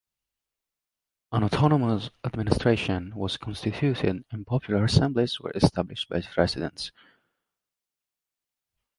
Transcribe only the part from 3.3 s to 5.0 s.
constituted and popular